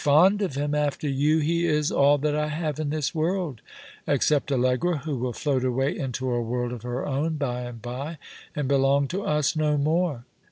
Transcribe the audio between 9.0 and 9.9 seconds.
to us no